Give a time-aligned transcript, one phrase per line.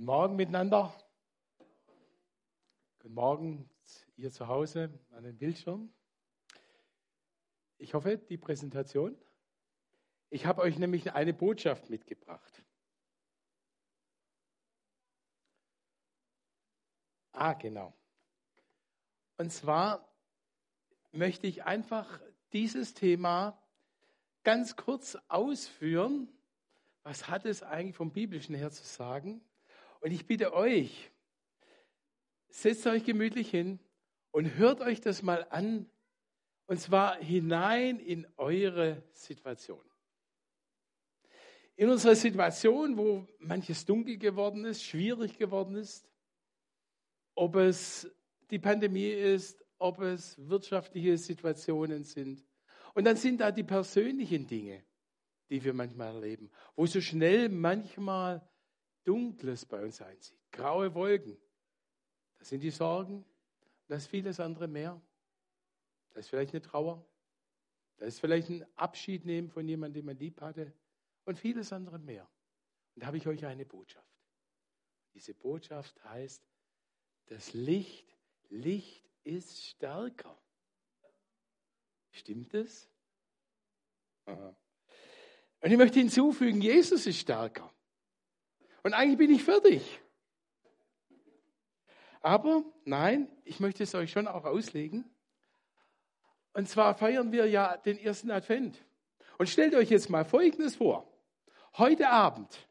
[0.00, 0.94] Guten Morgen miteinander.
[3.00, 3.70] Guten Morgen
[4.16, 5.92] ihr zu Hause an den Bildschirm.
[7.76, 9.14] Ich hoffe, die Präsentation.
[10.30, 12.62] Ich habe euch nämlich eine Botschaft mitgebracht.
[17.32, 17.92] Ah, genau.
[19.36, 20.10] Und zwar
[21.12, 22.22] möchte ich einfach
[22.54, 23.62] dieses Thema
[24.44, 26.26] ganz kurz ausführen.
[27.02, 29.44] Was hat es eigentlich vom Biblischen her zu sagen?
[30.00, 31.10] Und ich bitte euch,
[32.48, 33.78] setzt euch gemütlich hin
[34.30, 35.88] und hört euch das mal an.
[36.66, 39.84] Und zwar hinein in eure Situation.
[41.76, 46.08] In unserer Situation, wo manches dunkel geworden ist, schwierig geworden ist,
[47.34, 48.10] ob es
[48.50, 52.44] die Pandemie ist, ob es wirtschaftliche Situationen sind.
[52.94, 54.84] Und dann sind da die persönlichen Dinge,
[55.48, 58.46] die wir manchmal erleben, wo so schnell manchmal
[59.04, 61.36] Dunkles bei uns einzieht, graue Wolken.
[62.38, 63.24] Das sind die Sorgen,
[63.88, 65.00] das ist vieles andere mehr.
[66.10, 67.06] Das ist vielleicht eine Trauer,
[67.98, 70.72] das ist vielleicht ein Abschied nehmen von jemandem, den man lieb hatte
[71.24, 72.28] und vieles andere mehr.
[72.94, 74.10] Und da habe ich euch eine Botschaft.
[75.14, 76.42] Diese Botschaft heißt,
[77.26, 78.16] das Licht,
[78.48, 80.36] Licht ist stärker.
[82.10, 82.88] Stimmt es?
[84.24, 87.72] Und ich möchte hinzufügen, Jesus ist stärker.
[88.82, 90.00] Und eigentlich bin ich fertig.
[92.20, 95.04] Aber nein, ich möchte es euch schon auch auslegen.
[96.52, 98.84] Und zwar feiern wir ja den ersten Advent.
[99.38, 101.10] Und stellt euch jetzt mal Folgendes vor.
[101.78, 102.68] Heute Abend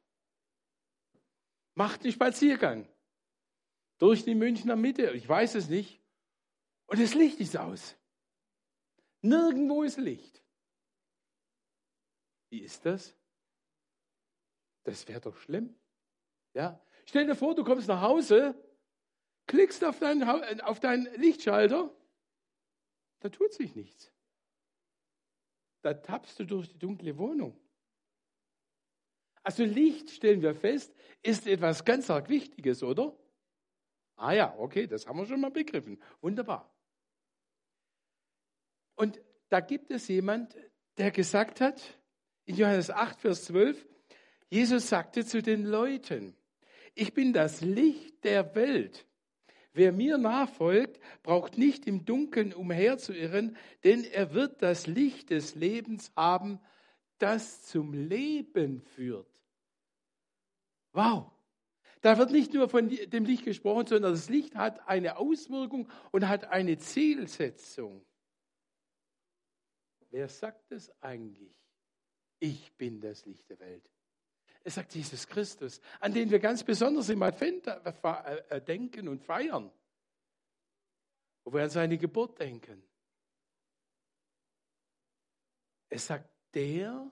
[1.74, 2.88] macht einen Spaziergang
[3.98, 5.12] durch die Münchner Mitte.
[5.12, 6.02] Ich weiß es nicht.
[6.88, 7.96] Und das Licht ist aus.
[9.22, 10.44] Nirgendwo ist Licht.
[12.50, 13.16] Wie ist das?
[14.84, 15.79] Das wäre doch schlimm.
[16.60, 16.78] Ja?
[17.06, 18.54] Stell dir vor, du kommst nach Hause,
[19.48, 21.90] klickst auf deinen, auf deinen Lichtschalter,
[23.22, 24.12] da tut sich nichts.
[25.82, 27.58] Da tappst du durch die dunkle Wohnung.
[29.42, 33.18] Also Licht, stellen wir fest, ist etwas ganz arg Wichtiges, oder?
[34.18, 35.98] Ah ja, okay, das haben wir schon mal begriffen.
[36.20, 36.76] Wunderbar.
[38.96, 40.58] Und da gibt es jemand,
[40.98, 41.98] der gesagt hat,
[42.44, 43.88] in Johannes 8, Vers 12,
[44.50, 46.36] Jesus sagte zu den Leuten,
[47.00, 49.06] ich bin das Licht der Welt.
[49.72, 56.12] Wer mir nachfolgt, braucht nicht im Dunkeln umherzuirren, denn er wird das Licht des Lebens
[56.16, 56.60] haben,
[57.18, 59.30] das zum Leben führt.
[60.92, 61.32] Wow!
[62.02, 66.28] Da wird nicht nur von dem Licht gesprochen, sondern das Licht hat eine Auswirkung und
[66.28, 68.06] hat eine Zielsetzung.
[70.10, 71.56] Wer sagt es eigentlich?
[72.40, 73.90] Ich bin das Licht der Welt.
[74.64, 77.94] Es sagt Jesus Christus, an den wir ganz besonders im Advent äh,
[78.50, 79.72] äh, denken und feiern,
[81.44, 82.84] wo wir an seine Geburt denken.
[85.90, 87.10] Es sagt der,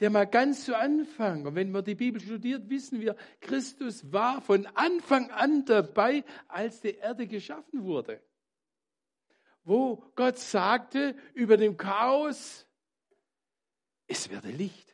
[0.00, 4.40] der mal ganz zu Anfang, und wenn man die Bibel studiert, wissen wir, Christus war
[4.40, 8.22] von Anfang an dabei, als die Erde geschaffen wurde.
[9.62, 12.66] Wo Gott sagte über dem Chaos,
[14.06, 14.89] es werde Licht.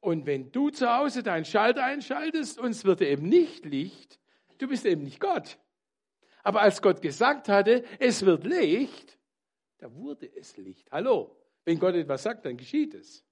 [0.00, 4.20] Und wenn du zu Hause deinen Schalter einschaltest und es wird eben nicht Licht,
[4.58, 5.58] du bist eben nicht Gott.
[6.44, 9.18] Aber als Gott gesagt hatte, es wird Licht,
[9.78, 10.90] da wurde es Licht.
[10.92, 13.24] Hallo, wenn Gott etwas sagt, dann geschieht es.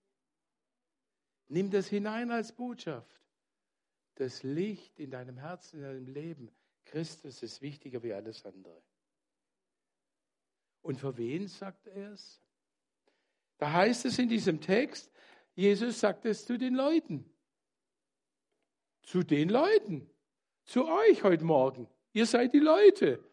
[1.49, 3.21] Nimm das hinein als Botschaft.
[4.17, 6.51] Das Licht in deinem Herzen, in deinem Leben.
[6.85, 8.83] Christus ist wichtiger wie alles andere.
[10.83, 12.41] Und für wen sagt er es?
[13.59, 15.11] Da heißt es in diesem Text,
[15.57, 17.29] Jesus sagt es zu den Leuten.
[19.03, 20.09] Zu den Leuten.
[20.65, 21.89] Zu euch heute Morgen.
[22.13, 23.25] Ihr seid die Leute.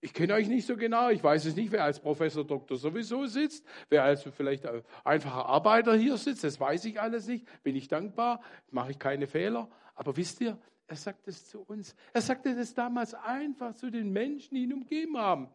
[0.00, 1.08] Ich kenne euch nicht so genau.
[1.08, 4.66] Ich weiß es nicht, wer als Professor Doktor sowieso sitzt, wer als vielleicht
[5.02, 6.44] einfacher Arbeiter hier sitzt.
[6.44, 7.46] Das weiß ich alles nicht.
[7.62, 8.42] Bin ich dankbar.
[8.70, 9.70] Mache ich keine Fehler.
[9.94, 11.96] Aber wisst ihr, er sagt es zu uns.
[12.12, 15.48] Er sagte das damals einfach zu den Menschen, die ihn umgeben haben.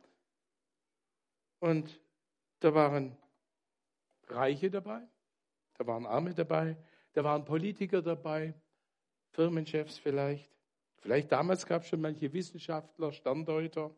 [1.59, 2.01] Und
[2.61, 3.15] da waren
[4.27, 5.07] Reiche dabei,
[5.79, 6.75] da waren Arme dabei,
[7.13, 8.53] da waren Politiker dabei,
[9.31, 10.51] Firmenchefs vielleicht.
[10.97, 13.95] Vielleicht damals gab es schon manche Wissenschaftler, Sterndeuter.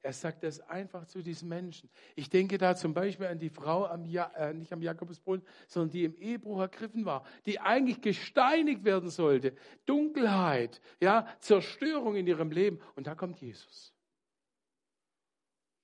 [0.00, 1.90] Er sagt das einfach zu diesen Menschen.
[2.14, 5.90] Ich denke da zum Beispiel an die Frau, am ja äh, nicht am Jakobusbrunnen, sondern
[5.90, 9.54] die im Ehebruch ergriffen war, die eigentlich gesteinigt werden sollte.
[9.84, 12.80] Dunkelheit, ja, Zerstörung in ihrem Leben.
[12.94, 13.92] Und da kommt Jesus.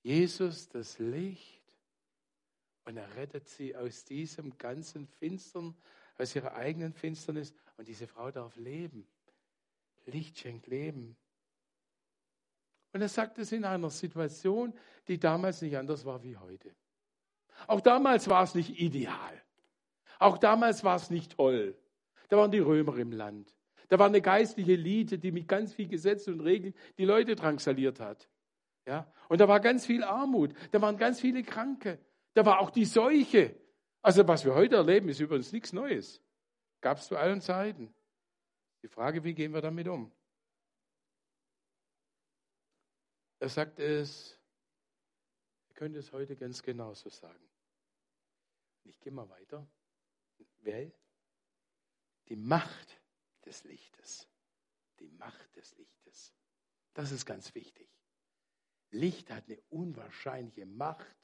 [0.01, 1.52] Jesus, das Licht
[2.85, 5.75] und er rettet sie aus diesem ganzen Finstern,
[6.17, 9.07] aus ihrer eigenen Finsternis Und diese Frau darf leben.
[10.05, 11.15] Licht schenkt Leben.
[12.91, 14.73] Und er sagt es in einer Situation,
[15.07, 16.75] die damals nicht anders war wie heute.
[17.67, 19.41] Auch damals war es nicht ideal.
[20.19, 21.75] Auch damals war es nicht toll.
[22.29, 23.55] Da waren die Römer im Land.
[23.89, 27.99] Da war eine geistliche Elite, die mit ganz viel Gesetzen und Regeln die Leute drangsaliert
[27.99, 28.29] hat.
[28.85, 29.11] Ja?
[29.29, 30.53] Und da war ganz viel Armut.
[30.71, 31.99] Da waren ganz viele Kranke.
[32.33, 33.55] Da war auch die Seuche.
[34.01, 36.21] Also was wir heute erleben, ist übrigens nichts Neues.
[36.81, 37.93] Gab es zu allen Zeiten.
[38.81, 40.11] Die Frage, wie gehen wir damit um?
[43.39, 44.39] Er sagt es,
[45.67, 47.49] wir können es heute ganz genauso sagen.
[48.83, 49.65] Ich gehe mal weiter.
[50.59, 50.91] Wer?
[52.27, 53.01] Die Macht
[53.45, 54.29] des Lichtes.
[54.99, 56.33] Die Macht des Lichtes.
[56.93, 57.89] Das ist ganz wichtig.
[58.91, 61.22] Licht hat eine unwahrscheinliche Macht.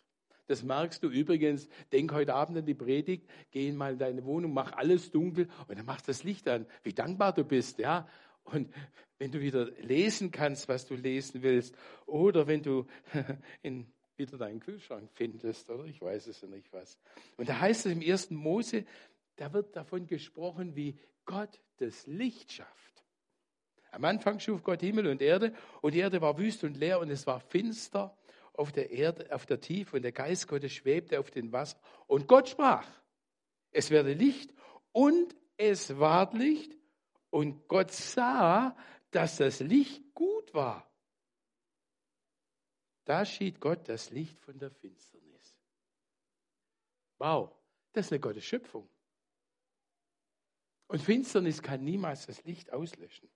[0.50, 1.70] Das merkst du übrigens.
[1.92, 5.78] Denk heute Abend an die Predigt, geh mal in deine Wohnung, mach alles dunkel und
[5.78, 6.66] dann machst das Licht an.
[6.82, 8.08] Wie dankbar du bist, ja.
[8.46, 8.74] Und
[9.20, 11.76] wenn du wieder lesen kannst, was du lesen willst,
[12.08, 12.88] oder wenn du
[13.62, 13.86] in,
[14.18, 16.98] wieder deinen Kühlschrank findest, oder ich weiß es ja nicht was.
[17.38, 18.86] Und da heißt es im ersten Mose,
[19.36, 23.04] da wird davon gesprochen, wie Gott das Licht schafft.
[23.92, 27.12] Am Anfang schuf Gott Himmel und Erde und die Erde war wüst und leer und
[27.12, 28.18] es war finster
[28.54, 31.80] auf der Erde, auf der Tiefe und der Geist Gottes schwebte auf den Wasser.
[32.08, 32.88] Und Gott sprach,
[33.72, 34.54] es werde Licht
[34.92, 36.76] und es ward Licht
[37.30, 38.76] und Gott sah,
[39.12, 40.90] dass das Licht gut war.
[43.06, 45.58] Da schied Gott das Licht von der Finsternis.
[47.18, 47.52] Wow,
[47.94, 48.90] das ist eine Gottes Schöpfung.
[50.88, 53.30] Und Finsternis kann niemals das Licht auslöschen.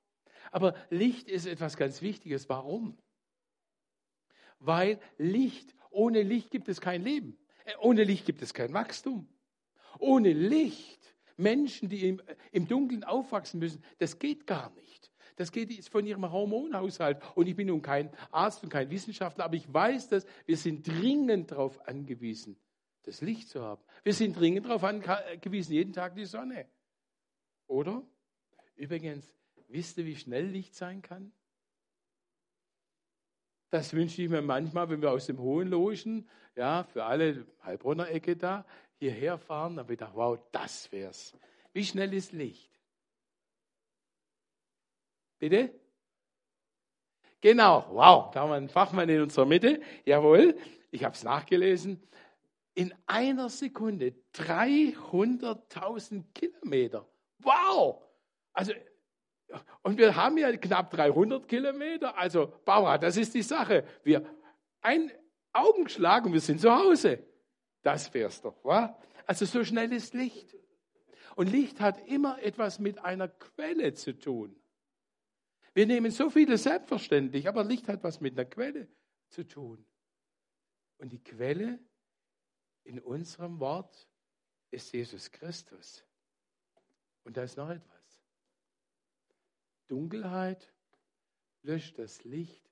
[0.51, 2.49] Aber Licht ist etwas ganz Wichtiges.
[2.49, 2.97] Warum?
[4.65, 7.37] Weil Licht, ohne Licht gibt es kein Leben.
[7.65, 9.27] Äh, ohne Licht gibt es kein Wachstum.
[9.99, 12.21] Ohne Licht, Menschen, die im,
[12.51, 15.11] im Dunkeln aufwachsen müssen, das geht gar nicht.
[15.35, 17.21] Das geht von ihrem Hormonhaushalt.
[17.35, 20.87] Und ich bin nun kein Arzt und kein Wissenschaftler, aber ich weiß, dass wir sind
[20.87, 22.55] dringend darauf angewiesen,
[23.03, 23.83] das Licht zu haben.
[24.03, 26.67] Wir sind dringend darauf angewiesen, jeden Tag die Sonne.
[27.67, 28.03] Oder?
[28.75, 29.33] Übrigens,
[29.67, 31.33] wisst ihr, wie schnell Licht sein kann?
[33.73, 38.07] Das wünsche ich mir manchmal, wenn wir aus dem Hohen Logen, ja, für alle Heilbronner
[38.07, 38.67] Ecke da,
[38.99, 41.35] hierher fahren, dann habe ich wow, das wär's.
[41.73, 42.69] Wie schnell ist Licht?
[45.39, 45.73] Bitte?
[47.41, 49.81] Genau, wow, da haben wir einen Fachmann in unserer Mitte.
[50.05, 50.55] Jawohl,
[50.91, 51.99] ich habe es nachgelesen.
[52.75, 57.07] In einer Sekunde 300.000 Kilometer.
[57.39, 58.03] Wow!
[58.53, 58.73] Also,
[59.81, 62.17] und wir haben ja knapp 300 Kilometer.
[62.17, 63.85] Also, Barbara, das ist die Sache.
[64.03, 64.25] Wir
[64.81, 65.11] ein
[65.51, 67.25] Augenschlag und wir sind zu Hause.
[67.81, 68.99] Das wär's doch, wa?
[69.25, 70.55] Also, so schnell ist Licht.
[71.35, 74.55] Und Licht hat immer etwas mit einer Quelle zu tun.
[75.73, 78.87] Wir nehmen so vieles selbstverständlich, aber Licht hat was mit einer Quelle
[79.29, 79.83] zu tun.
[80.97, 81.79] Und die Quelle
[82.83, 84.07] in unserem Wort
[84.69, 86.05] ist Jesus Christus.
[87.23, 87.92] Und da ist noch etwas.
[89.87, 90.73] Dunkelheit
[91.61, 92.69] löscht das Licht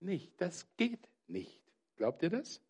[0.00, 0.32] nicht.
[0.40, 1.60] Das geht nicht.
[1.96, 2.60] Glaubt ihr das?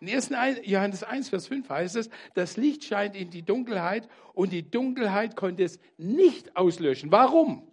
[0.00, 0.30] In 1.
[0.64, 5.36] Johannes 1, Vers 5 heißt es, das Licht scheint in die Dunkelheit und die Dunkelheit
[5.36, 7.12] konnte es nicht auslöschen.
[7.12, 7.70] Warum?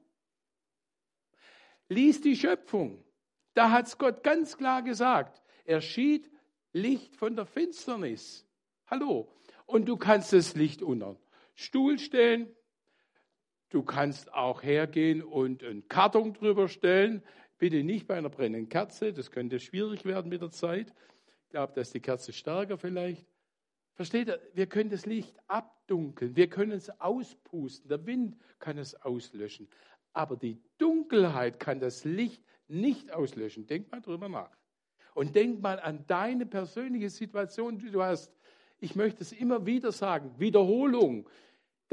[1.89, 3.03] Lies die Schöpfung.
[3.53, 5.41] Da hat es Gott ganz klar gesagt.
[5.65, 6.29] Er schied
[6.71, 8.47] Licht von der Finsternis.
[8.87, 9.31] Hallo.
[9.65, 11.17] Und du kannst das Licht unter
[11.55, 12.53] Stuhl stellen,
[13.73, 17.23] Du kannst auch hergehen und einen Karton drüber stellen.
[17.57, 20.93] Bitte nicht bei einer brennenden Kerze, das könnte schwierig werden mit der Zeit.
[21.45, 23.25] Ich glaube, dass die Kerze stärker vielleicht.
[23.95, 24.39] Versteht ihr?
[24.53, 29.67] Wir können das Licht abdunkeln, wir können es auspusten, der Wind kann es auslöschen.
[30.13, 33.65] Aber die Dunkelheit kann das Licht nicht auslöschen.
[33.65, 34.55] Denk mal drüber nach.
[35.15, 38.31] Und denk mal an deine persönliche Situation, die du hast.
[38.79, 40.35] Ich möchte es immer wieder sagen.
[40.37, 41.27] Wiederholung.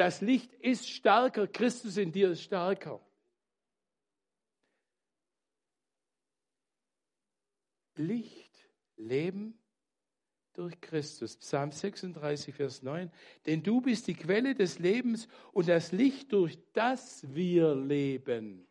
[0.00, 3.07] Das Licht ist stärker, Christus in dir ist stärker.
[7.97, 8.66] Licht,
[8.97, 9.59] Leben
[10.54, 11.37] durch Christus.
[11.37, 13.12] Psalm 36, Vers 9.
[13.45, 18.66] Denn du bist die Quelle des Lebens und das Licht, durch das wir leben.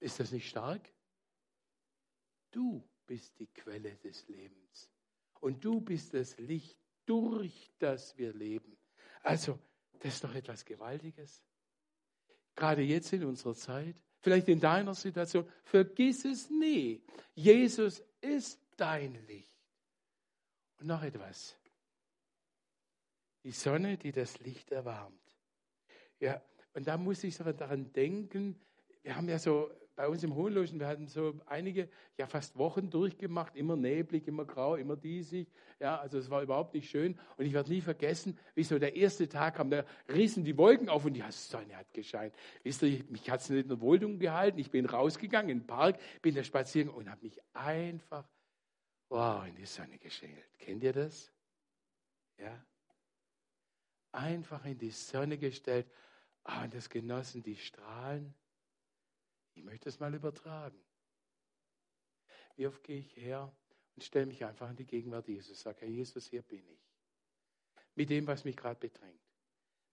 [0.00, 0.86] Ist das nicht stark?
[2.50, 4.90] Du bist die Quelle des Lebens.
[5.40, 8.76] Und du bist das Licht, durch das wir leben.
[9.22, 9.58] Also,
[10.00, 11.42] das ist doch etwas Gewaltiges.
[12.54, 17.02] Gerade jetzt in unserer Zeit, vielleicht in deiner Situation, vergiss es nie.
[17.34, 19.54] Jesus ist dein Licht.
[20.78, 21.56] Und noch etwas.
[23.44, 25.16] Die Sonne, die das Licht erwärmt.
[26.18, 26.42] Ja,
[26.74, 28.60] Und da muss ich daran denken,
[29.02, 32.88] wir haben ja so bei uns im Hohenloschen, wir hatten so einige, ja fast Wochen
[32.88, 35.46] durchgemacht, immer neblig, immer grau, immer diesig.
[35.78, 37.20] Ja, also es war überhaupt nicht schön.
[37.36, 40.88] Und ich werde nie vergessen, wie so der erste Tag kam, da rissen die Wolken
[40.88, 42.34] auf und die Sonne hat gescheint.
[42.62, 44.58] Wisst ihr, mich hat es nicht in der Wohnung gehalten.
[44.58, 48.26] Ich bin rausgegangen in den Park, bin da spazieren und habe mich einfach,
[49.10, 50.48] wow, in die Sonne geschält.
[50.58, 51.30] Kennt ihr das?
[52.38, 52.64] Ja?
[54.12, 55.86] Einfach in die Sonne gestellt.
[56.44, 58.34] Ah, und das genossen die Strahlen.
[59.54, 60.80] Ich möchte es mal übertragen.
[62.56, 63.52] Wie oft gehe ich her
[63.94, 66.90] und stelle mich einfach in die Gegenwart Jesus, sage, Herr Jesus, hier bin ich.
[67.94, 69.20] Mit dem, was mich gerade bedrängt.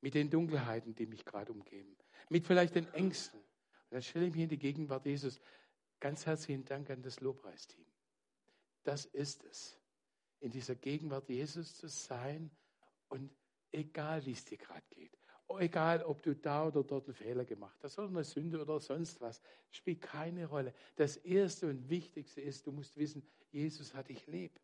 [0.01, 1.97] Mit den Dunkelheiten, die mich gerade umgeben.
[2.29, 3.39] Mit vielleicht den Ängsten.
[3.39, 5.39] Und dann stelle ich mich in die Gegenwart Jesus.
[5.99, 7.85] Ganz herzlichen Dank an das Lobpreisteam.
[8.83, 9.79] Das ist es.
[10.39, 12.51] In dieser Gegenwart Jesus zu sein
[13.09, 13.35] und
[13.71, 15.16] egal wie es dir gerade geht,
[15.59, 19.21] egal ob du da oder dort einen Fehler gemacht hast oder eine Sünde oder sonst
[19.21, 20.73] was, spielt keine Rolle.
[20.95, 24.59] Das Erste und Wichtigste ist, du musst wissen, Jesus hat dich lieb.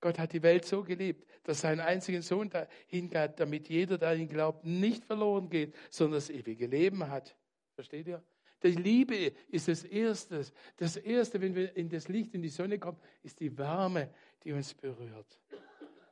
[0.00, 2.50] Gott hat die Welt so geliebt, dass seinen einzigen Sohn
[2.86, 7.36] hingab, damit jeder, der ihn glaubt, nicht verloren geht, sondern das ewige Leben hat.
[7.74, 8.22] Versteht ihr?
[8.62, 10.44] Die Liebe ist das Erste.
[10.76, 14.10] Das Erste, wenn wir in das Licht, in die Sonne kommen, ist die Wärme,
[14.42, 15.38] die uns berührt.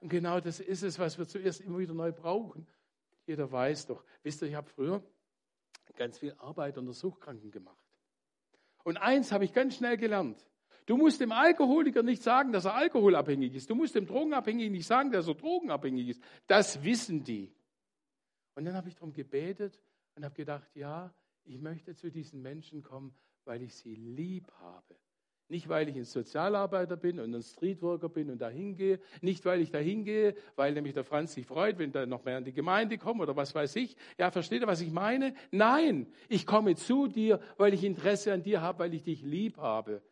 [0.01, 2.67] Und genau das ist es, was wir zuerst immer wieder neu brauchen.
[3.29, 4.03] Jeder weiß doch.
[4.23, 5.03] Wisst ihr, ich habe früher
[5.97, 7.77] ganz viel Arbeit unter Suchtkranken gemacht.
[8.85, 10.49] Und eins habe ich ganz schnell gelernt.
[10.87, 13.69] Du musst dem Alkoholiker nicht sagen, dass er alkoholabhängig ist.
[13.69, 16.23] Du musst dem Drogenabhängigen nicht sagen, dass er drogenabhängig ist.
[16.47, 17.53] Das wissen die.
[18.55, 19.79] Und dann habe ich darum gebetet
[20.15, 21.13] und habe gedacht, ja,
[21.45, 24.97] ich möchte zu diesen Menschen kommen, weil ich sie lieb habe.
[25.51, 29.01] Nicht, weil ich ein Sozialarbeiter bin und ein Streetworker bin und da hingehe.
[29.23, 32.39] Nicht, weil ich da hingehe, weil nämlich der Franz sich freut, wenn da noch mehr
[32.39, 33.97] in die Gemeinde kommen oder was weiß ich.
[34.19, 35.35] Ja, versteht ihr, was ich meine?
[35.51, 39.57] Nein, ich komme zu dir, weil ich Interesse an dir habe, weil ich dich lieb
[39.57, 40.03] habe.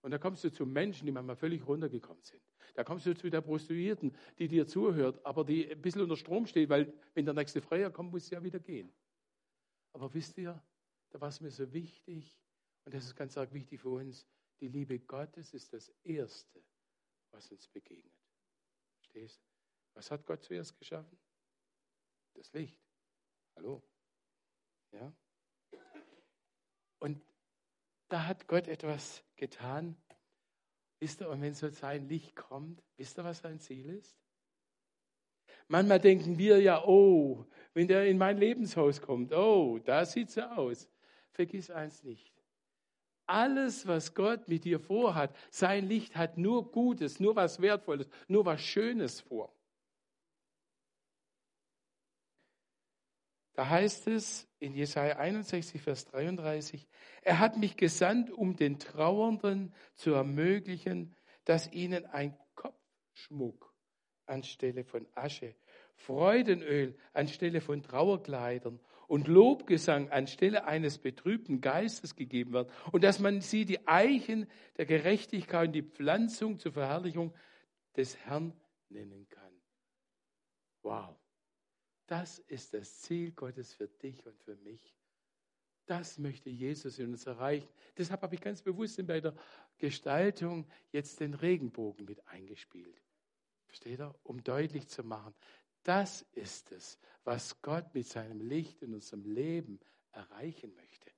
[0.00, 2.40] Und da kommst du zu Menschen, die manchmal völlig runtergekommen sind.
[2.74, 6.46] Da kommst du zu der Prostituierten, die dir zuhört, aber die ein bisschen unter Strom
[6.46, 8.90] steht, weil wenn der nächste Freier kommt, muss sie ja wieder gehen.
[9.92, 10.62] Aber wisst ihr,
[11.10, 12.40] da war es mir so wichtig,
[12.84, 14.26] und das ist ganz arg wichtig für uns,
[14.60, 16.62] die Liebe Gottes ist das Erste,
[17.30, 18.12] was uns begegnet.
[18.98, 19.46] Verstehst du?
[19.94, 21.18] Was hat Gott zuerst geschaffen?
[22.34, 22.80] Das Licht.
[23.56, 23.82] Hallo?
[24.92, 25.12] Ja?
[26.98, 27.22] Und
[28.08, 29.96] da hat Gott etwas getan.
[30.98, 34.16] Wisst ihr, und wenn so sein Licht kommt, wisst ihr, was sein Ziel ist?
[35.68, 40.42] Manchmal denken wir ja, oh, wenn der in mein Lebenshaus kommt, oh, da sieht so
[40.42, 40.90] aus.
[41.30, 42.39] Vergiss eins nicht
[43.30, 48.44] alles, was Gott mit dir vorhat, sein Licht hat nur Gutes, nur was Wertvolles, nur
[48.44, 49.54] was Schönes vor.
[53.54, 56.88] Da heißt es in Jesaja 61, Vers 33,
[57.22, 63.74] er hat mich gesandt, um den Trauernden zu ermöglichen, dass ihnen ein Kopfschmuck
[64.26, 65.54] anstelle von Asche,
[65.94, 73.40] Freudenöl anstelle von Trauerkleidern und Lobgesang anstelle eines betrübten Geistes gegeben wird und dass man
[73.40, 77.34] sie die Eichen der Gerechtigkeit und die Pflanzung zur Verherrlichung
[77.96, 78.52] des Herrn
[78.88, 79.52] nennen kann.
[80.82, 81.16] Wow,
[82.06, 84.94] das ist das Ziel Gottes für dich und für mich.
[85.86, 87.68] Das möchte Jesus in uns erreichen.
[87.98, 89.34] Deshalb habe ich ganz bewusst bei der
[89.78, 93.02] Gestaltung jetzt den Regenbogen mit eingespielt.
[93.66, 94.14] Versteht ihr?
[94.22, 95.34] Um deutlich zu machen,
[95.82, 99.80] das ist es, was Gott mit seinem Licht in unserem Leben
[100.12, 101.10] erreichen möchte.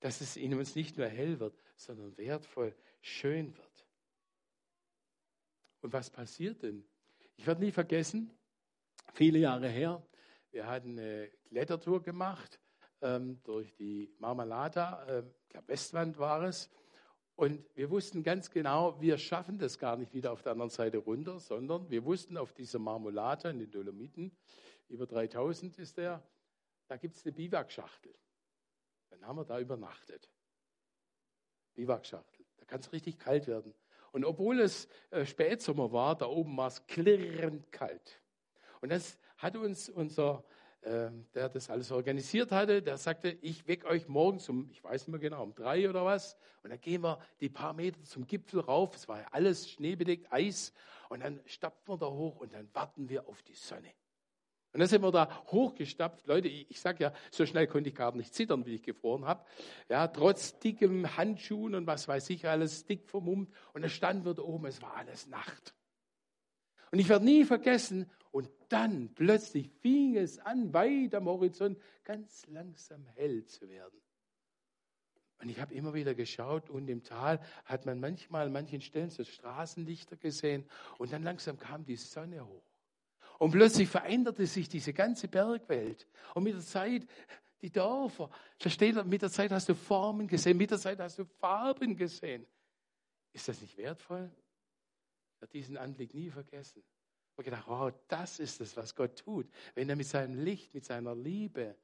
[0.00, 3.86] Dass es in uns nicht nur hell wird, sondern wertvoll, schön wird.
[5.82, 6.84] Und was passiert denn?
[7.36, 8.30] Ich werde nie vergessen,
[9.14, 10.06] viele Jahre her,
[10.50, 12.60] wir hatten eine Klettertour gemacht
[13.00, 16.68] ähm, durch die Marmalata, äh, ich glaube Westwand war es.
[17.40, 20.98] Und wir wussten ganz genau, wir schaffen das gar nicht wieder auf der anderen Seite
[20.98, 24.30] runter, sondern wir wussten auf dieser Marmolata in den Dolomiten,
[24.90, 26.22] über 3000 ist der,
[26.86, 28.14] da gibt es eine Biwakschachtel.
[29.08, 30.30] Dann haben wir da übernachtet.
[31.72, 32.44] Biwakschachtel.
[32.58, 33.72] Da kann es richtig kalt werden.
[34.12, 38.20] Und obwohl es äh, Spätsommer war, da oben war es klirrend kalt.
[38.82, 40.44] Und das hat uns unser
[40.82, 45.02] ähm, der das alles organisiert hatte, der sagte, ich wecke euch morgens um, ich weiß
[45.02, 46.36] nicht mehr genau, um drei oder was.
[46.62, 48.96] Und dann gehen wir die paar Meter zum Gipfel rauf.
[48.96, 50.72] Es war ja alles schneebedeckt, Eis.
[51.10, 53.92] Und dann stapfen wir da hoch und dann warten wir auf die Sonne.
[54.72, 56.26] Und dann sind wir da hochgestapft.
[56.26, 59.24] Leute, ich, ich sage ja, so schnell konnte ich gar nicht zittern, wie ich gefroren
[59.24, 59.44] habe.
[59.88, 63.52] Ja, trotz dickem Handschuhen und was weiß ich, alles dick vermummt.
[63.74, 65.74] Und dann standen wir da oben, es war alles Nacht.
[66.92, 68.08] Und ich werde nie vergessen,
[68.72, 74.00] dann plötzlich fing es an, weit am Horizont ganz langsam hell zu werden.
[75.40, 79.10] Und ich habe immer wieder geschaut und im Tal hat man manchmal an manchen Stellen
[79.10, 82.64] so Straßenlichter gesehen und dann langsam kam die Sonne hoch.
[83.38, 86.06] Und plötzlich veränderte sich diese ganze Bergwelt.
[86.34, 87.06] Und mit der Zeit,
[87.62, 91.18] die Dörfer, da steht, mit der Zeit hast du Formen gesehen, mit der Zeit hast
[91.18, 92.46] du Farben gesehen.
[93.32, 94.30] Ist das nicht wertvoll?
[95.34, 96.82] Ich werde diesen Anblick nie vergessen.
[97.40, 100.84] Habe gedacht, wow, das ist es, was Gott tut, wenn er mit seinem Licht, mit
[100.84, 101.74] seiner Liebe,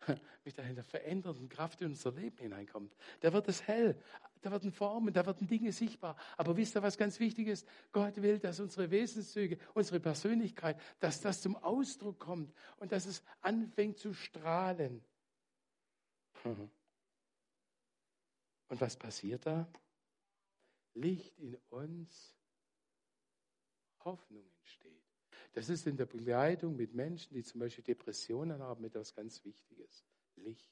[0.44, 2.94] mit einer verändernden Kraft in unser Leben hineinkommt.
[3.20, 3.98] Da wird es hell,
[4.42, 6.18] da werden Formen, da werden Dinge sichtbar.
[6.36, 7.66] Aber wisst ihr, was ganz wichtig ist?
[7.92, 13.22] Gott will, dass unsere Wesenszüge, unsere Persönlichkeit, dass das zum Ausdruck kommt und dass es
[13.40, 15.02] anfängt zu strahlen.
[18.68, 19.66] Und was passiert da?
[20.92, 22.36] Licht in uns,
[24.06, 25.05] Hoffnung entsteht.
[25.56, 30.04] Das ist in der Begleitung mit Menschen, die zum Beispiel Depressionen haben, etwas ganz Wichtiges.
[30.36, 30.70] Licht,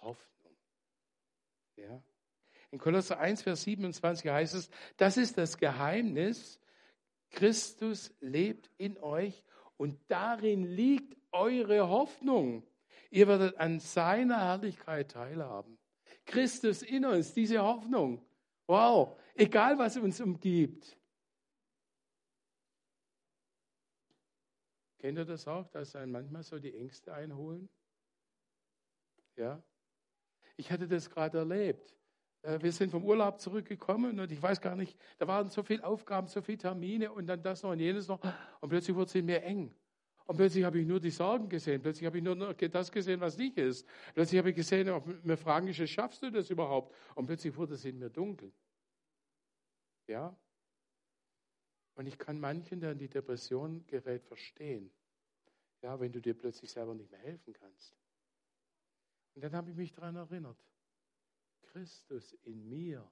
[0.00, 0.56] Hoffnung.
[1.76, 2.02] Ja?
[2.72, 6.58] In Kolosser 1, Vers 27 heißt es, das ist das Geheimnis,
[7.30, 9.44] Christus lebt in euch
[9.76, 12.66] und darin liegt eure Hoffnung.
[13.12, 15.78] Ihr werdet an seiner Herrlichkeit teilhaben.
[16.24, 18.26] Christus in uns, diese Hoffnung.
[18.66, 20.98] Wow, egal was uns umgibt.
[24.98, 27.68] Kennt ihr das auch, dass einen manchmal so die Ängste einholen?
[29.36, 29.62] Ja?
[30.56, 31.94] Ich hatte das gerade erlebt.
[32.42, 35.84] Äh, wir sind vom Urlaub zurückgekommen und ich weiß gar nicht, da waren so viele
[35.84, 38.20] Aufgaben, so viele Termine und dann das noch und jenes noch.
[38.60, 39.74] Und plötzlich wurde es in mir eng.
[40.26, 41.80] Und plötzlich habe ich nur die Sorgen gesehen.
[41.80, 43.86] Plötzlich habe ich nur das gesehen, was nicht ist.
[44.12, 44.90] Plötzlich habe ich gesehen,
[45.22, 46.92] mir fragen, schaffst du das überhaupt?
[47.14, 48.52] Und plötzlich wurde es in mir dunkel.
[50.08, 50.36] Ja?
[51.96, 54.92] Und ich kann manchen, der in die Depression gerät, verstehen.
[55.82, 57.96] Ja, wenn du dir plötzlich selber nicht mehr helfen kannst.
[59.34, 60.58] Und dann habe ich mich daran erinnert.
[61.62, 63.10] Christus in mir,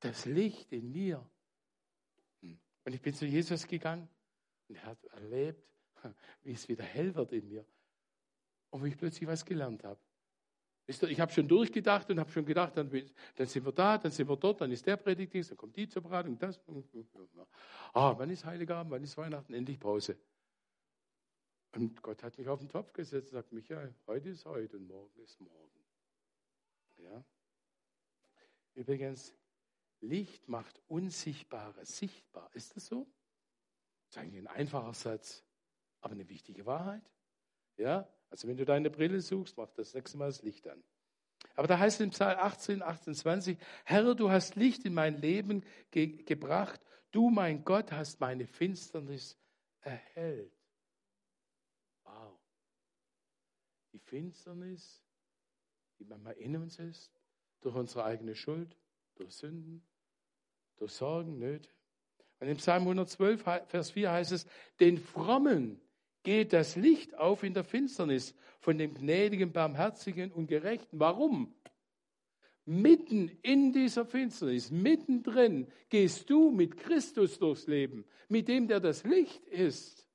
[0.00, 1.28] das Licht in mir.
[2.40, 2.58] Hm.
[2.84, 4.08] Und ich bin zu Jesus gegangen
[4.68, 5.66] und er hat erlebt,
[6.42, 7.66] wie es wieder hell wird in mir.
[8.70, 10.00] Und wie ich plötzlich was gelernt habe.
[10.88, 12.90] Ich habe schon durchgedacht und habe schon gedacht, dann,
[13.36, 15.86] dann, sind wir da, dann sind wir dort, dann ist der Predigtdienst, dann kommt die
[15.86, 16.58] zur Beratung, das.
[17.92, 20.18] Ah, wann ist Heiligabend, wann ist Weihnachten, endlich Pause.
[21.72, 24.86] Und Gott hat mich auf den Topf gesetzt und sagt, Michael, heute ist heute und
[24.86, 25.84] morgen ist morgen.
[26.96, 27.22] Ja?
[28.74, 29.34] Übrigens,
[30.00, 32.50] Licht macht Unsichtbares sichtbar.
[32.54, 33.06] Ist das so?
[34.06, 35.44] Das ist eigentlich ein einfacher Satz,
[36.00, 37.10] aber eine wichtige Wahrheit.
[37.76, 38.08] Ja?
[38.30, 40.82] Also wenn du deine Brille suchst, mach das nächste Mal das Licht an.
[41.54, 45.64] Aber da heißt es im Psalm 18, 28, Herr, du hast Licht in mein Leben
[45.90, 46.80] ge gebracht.
[47.10, 49.38] Du, mein Gott, hast meine Finsternis
[49.80, 50.52] erhellt.
[52.04, 52.38] Wow.
[53.92, 55.02] Die Finsternis,
[55.98, 57.12] die manchmal in uns ist,
[57.60, 58.76] durch unsere eigene Schuld,
[59.16, 59.84] durch Sünden,
[60.76, 61.70] durch Sorgen, Nöte.
[62.40, 64.46] Und im Psalm 112, Vers 4 heißt es,
[64.78, 65.80] den Frommen
[66.28, 71.00] geht das Licht auf in der Finsternis von dem gnädigen, barmherzigen und gerechten.
[71.00, 71.56] Warum?
[72.66, 79.04] Mitten in dieser Finsternis, mittendrin, gehst du mit Christus durchs Leben, mit dem, der das
[79.04, 80.06] Licht ist.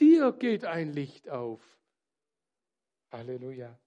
[0.00, 1.62] Dir geht ein Licht auf.
[3.12, 3.78] Halleluja.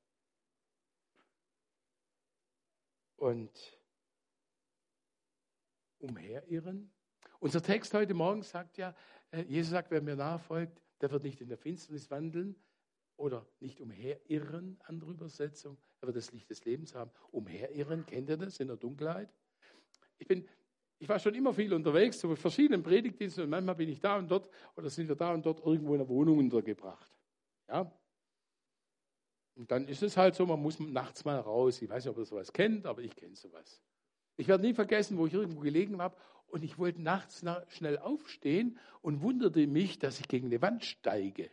[3.18, 3.52] Und
[6.00, 6.90] umherirren.
[7.42, 8.96] Unser Text heute Morgen sagt ja,
[9.32, 12.56] äh, Jesus sagt, wer mir nachfolgt, der wird nicht in der Finsternis wandeln
[13.18, 15.78] oder nicht umherirren, andere Übersetzung.
[16.02, 17.12] Er wird das Licht des Lebens haben.
[17.32, 19.34] Umherirren, kennt ihr das in der Dunkelheit?
[20.20, 20.48] Ich, bin,
[21.00, 24.30] ich war schon immer viel unterwegs zu verschiedenen Predigtdiensten und manchmal bin ich da und
[24.30, 27.12] dort oder sind wir da und dort irgendwo in der Wohnung untergebracht.
[27.68, 27.92] Ja?
[29.56, 31.82] Und dann ist es halt so, man muss nachts mal raus.
[31.82, 33.82] Ich weiß nicht, ob ihr sowas kennt, aber ich kenne sowas.
[34.36, 36.16] Ich werde nie vergessen, wo ich irgendwo gelegen habe
[36.48, 41.50] und ich wollte nachts schnell aufstehen und wunderte mich, dass ich gegen eine Wand steige.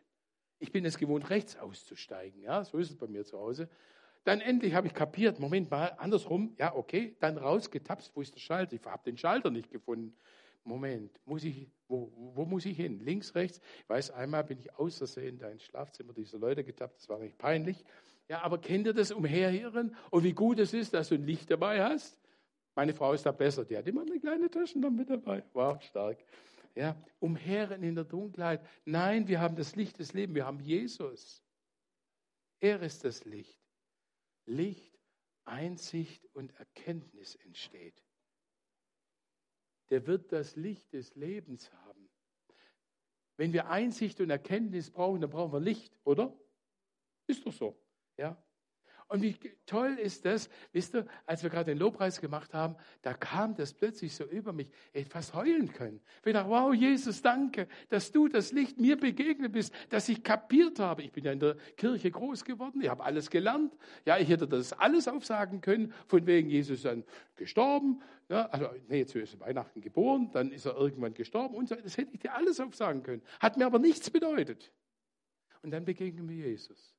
[0.58, 2.42] Ich bin es gewohnt, rechts auszusteigen.
[2.42, 3.68] Ja, so ist es bei mir zu Hause.
[4.24, 8.40] Dann endlich habe ich kapiert, Moment mal, andersrum, ja, okay, dann rausgetapst, wo ist der
[8.40, 8.74] Schalter?
[8.74, 10.16] Ich habe den Schalter nicht gefunden.
[10.64, 13.00] Moment, muss ich, wo, wo muss ich hin?
[13.00, 13.60] Links, rechts?
[13.82, 17.18] Ich weiß, einmal bin ich aus Versehen da ins Schlafzimmer dieser Leute getappt, das war
[17.18, 17.84] nicht peinlich.
[18.28, 19.94] Ja, aber kennt ihr das Umherhirren?
[20.10, 22.16] Und wie gut es ist, dass du ein Licht dabei hast?
[22.74, 25.44] Meine Frau ist da besser, die hat immer eine kleine Taschenlampe dabei.
[25.52, 26.24] Wow, stark.
[26.74, 28.66] Ja, umherren in der Dunkelheit.
[28.84, 31.44] Nein, wir haben das Licht des Lebens, wir haben Jesus.
[32.58, 33.60] Er ist das Licht.
[34.46, 34.98] Licht,
[35.44, 38.02] Einsicht und Erkenntnis entsteht.
[39.90, 42.10] Der wird das Licht des Lebens haben.
[43.36, 46.36] Wenn wir Einsicht und Erkenntnis brauchen, dann brauchen wir Licht, oder?
[47.26, 47.80] Ist doch so.
[48.16, 48.42] Ja?
[49.08, 49.36] Und wie
[49.66, 53.74] toll ist das, wisst ihr, als wir gerade den Lobpreis gemacht haben, da kam das
[53.74, 54.68] plötzlich so über mich,
[55.10, 56.00] fast heulen können.
[56.24, 60.78] Ich dachte, wow, Jesus, danke, dass du das Licht mir begegnet bist, dass ich kapiert
[60.78, 61.02] habe.
[61.02, 63.76] Ich bin ja in der Kirche groß geworden, ich habe alles gelernt.
[64.04, 67.04] Ja, ich hätte das alles aufsagen können, von wegen Jesus dann
[67.36, 71.68] gestorben, ja, also, nee, jetzt ist er Weihnachten geboren, dann ist er irgendwann gestorben und
[71.68, 71.74] so.
[71.74, 73.22] Das hätte ich dir alles aufsagen können.
[73.38, 74.72] Hat mir aber nichts bedeutet.
[75.62, 76.93] Und dann begegnen wir Jesus.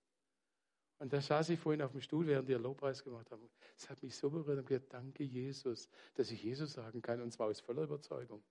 [0.98, 3.44] Und da saß ich vorhin auf dem Stuhl, während ihr Lobpreis gemacht habt.
[3.76, 7.32] Es hat mich so berührt und gesagt, danke Jesus, dass ich Jesus sagen kann, und
[7.32, 8.44] zwar aus voller Überzeugung.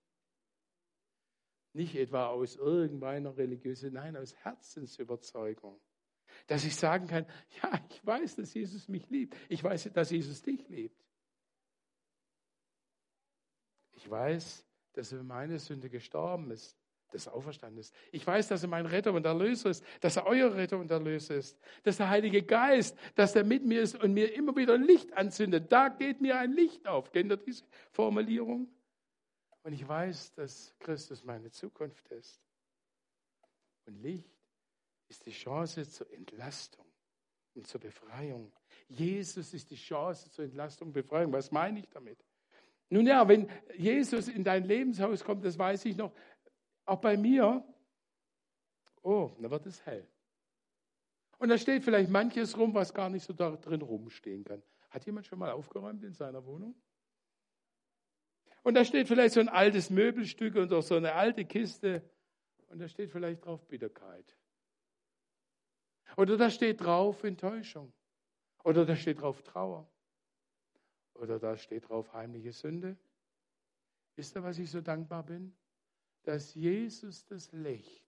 [1.72, 5.80] Nicht etwa aus irgendeiner religiösen, nein, aus Herzensüberzeugung.
[6.46, 7.26] Dass ich sagen kann,
[7.62, 9.36] ja, ich weiß, dass Jesus mich liebt.
[9.48, 11.02] Ich weiß, dass Jesus dich liebt.
[13.92, 16.83] Ich weiß, dass er für meine Sünde gestorben ist
[17.14, 17.94] dass auferstanden ist.
[18.10, 21.36] Ich weiß, dass er mein Retter und Erlöser ist, dass er euer Retter und Erlöser
[21.36, 25.12] ist, dass der Heilige Geist, dass er mit mir ist und mir immer wieder Licht
[25.14, 25.70] anzündet.
[25.70, 27.12] Da geht mir ein Licht auf.
[27.12, 28.68] Kennt ihr diese Formulierung?
[29.62, 32.40] Und ich weiß, dass Christus meine Zukunft ist.
[33.86, 34.28] Und Licht
[35.08, 36.84] ist die Chance zur Entlastung
[37.54, 38.52] und zur Befreiung.
[38.88, 41.32] Jesus ist die Chance zur Entlastung und Befreiung.
[41.32, 42.18] Was meine ich damit?
[42.90, 46.12] Nun ja, wenn Jesus in dein Lebenshaus kommt, das weiß ich noch,
[46.84, 47.64] auch bei mir,
[49.02, 50.06] oh, dann wird es hell.
[51.38, 54.62] Und da steht vielleicht manches rum, was gar nicht so da drin rumstehen kann.
[54.90, 56.74] Hat jemand schon mal aufgeräumt in seiner Wohnung?
[58.62, 62.02] Und da steht vielleicht so ein altes Möbelstück oder so eine alte Kiste
[62.68, 64.36] und da steht vielleicht drauf Bitterkeit.
[66.16, 67.92] Oder da steht drauf Enttäuschung.
[68.62, 69.88] Oder da steht drauf Trauer.
[71.14, 72.96] Oder da steht drauf heimliche Sünde.
[74.16, 75.54] Wisst ihr, was ich so dankbar bin?
[76.24, 78.04] Dass Jesus das Licht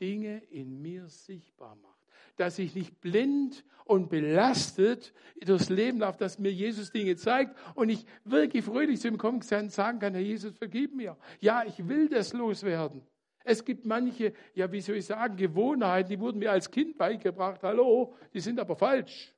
[0.00, 1.94] Dinge in mir sichtbar macht.
[2.36, 7.88] Dass ich nicht blind und belastet durchs Leben laufe, dass mir Jesus Dinge zeigt und
[7.88, 11.16] ich wirklich fröhlich zu ihm kommen kann und sagen kann, Herr Jesus, vergib mir.
[11.40, 13.02] Ja, ich will das loswerden.
[13.44, 17.62] Es gibt manche, ja, wie soll ich sagen, Gewohnheiten, die wurden mir als Kind beigebracht.
[17.62, 19.32] Hallo, die sind aber falsch.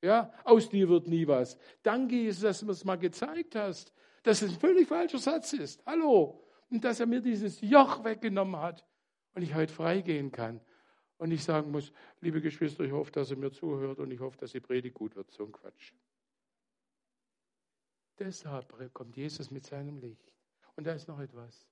[0.00, 1.58] Ja, aus dir wird nie was.
[1.82, 5.52] Danke, Jesus, dass du mir das mal gezeigt hast, dass es ein völlig falscher Satz
[5.52, 5.84] ist.
[5.84, 8.86] Hallo, und dass er mir dieses Joch weggenommen hat
[9.34, 10.60] und ich heute freigehen kann.
[11.16, 14.38] Und ich sagen muss, liebe Geschwister, ich hoffe, dass er mir zuhört und ich hoffe,
[14.38, 15.30] dass die Predigt gut wird.
[15.32, 15.92] So ein Quatsch.
[18.18, 20.32] Deshalb kommt Jesus mit seinem Licht.
[20.76, 21.68] Und da ist noch etwas.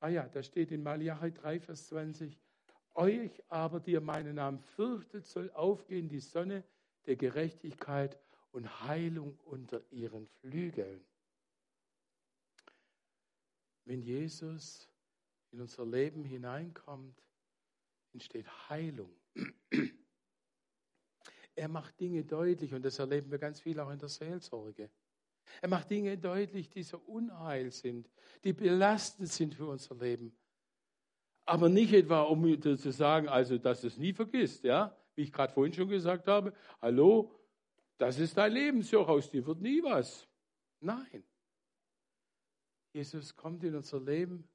[0.00, 2.38] Ah ja, da steht in Malachi 3, Vers 20,
[2.94, 6.62] euch aber, die ihr meinen Namen fürchtet, soll aufgehen die Sonne
[7.06, 8.18] der Gerechtigkeit
[8.52, 11.04] und Heilung unter ihren Flügeln.
[13.84, 14.88] Wenn Jesus
[15.50, 17.22] in unser Leben hineinkommt,
[18.12, 19.14] entsteht Heilung.
[21.56, 24.90] Er macht Dinge deutlich und das erleben wir ganz viel auch in der Seelsorge.
[25.60, 28.10] Er macht Dinge deutlich, die so unheil sind,
[28.42, 30.36] die belastend sind für unser Leben.
[31.44, 34.96] Aber nicht etwa, um zu sagen, also, dass du es nie vergisst, ja?
[35.14, 37.30] Wie ich gerade vorhin schon gesagt habe, hallo,
[37.98, 40.26] das ist dein Lebensjoch, aus dir wird nie was.
[40.80, 41.22] Nein.
[42.94, 44.48] Jesus kommt in unser Leben,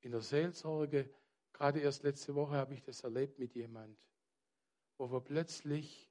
[0.00, 1.10] in der Seelsorge.
[1.52, 3.98] Gerade erst letzte Woche habe ich das erlebt mit jemand,
[4.96, 6.08] wo wir plötzlich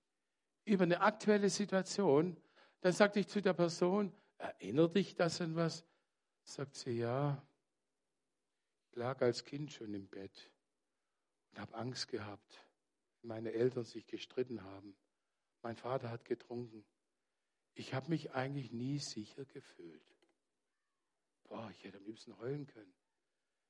[0.65, 2.35] über eine aktuelle Situation,
[2.81, 5.85] dann sagte ich zu der Person, erinnert dich das an was?
[6.43, 7.41] Sagt sie, ja,
[8.89, 10.51] ich lag als Kind schon im Bett
[11.51, 12.67] und habe Angst gehabt,
[13.21, 14.97] wenn meine Eltern sich gestritten haben.
[15.61, 16.85] Mein Vater hat getrunken.
[17.73, 20.18] Ich habe mich eigentlich nie sicher gefühlt.
[21.49, 22.93] Boah, ich hätte am liebsten heulen können.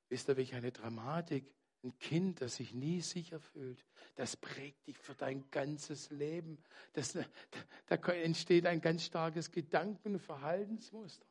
[0.08, 1.52] Wisst ihr, welche eine Dramatik?
[1.82, 3.82] Ein Kind, das sich nie sicher fühlt,
[4.14, 6.62] das prägt dich für dein ganzes Leben.
[6.92, 7.24] Das, da,
[7.86, 11.24] da entsteht ein ganz starkes Gedanken- und Verhaltensmuster.